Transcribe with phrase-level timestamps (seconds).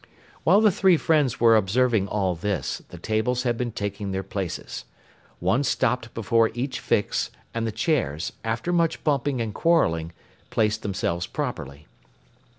[0.43, 4.85] While the three friends were observing all this, the tables had been taking their places.
[5.39, 10.11] One stopped before each Fix, and the chairs, after much bumping and quarreling,
[10.49, 11.85] placed themselves properly.